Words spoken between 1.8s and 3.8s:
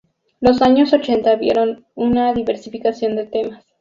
una diversificación de temas.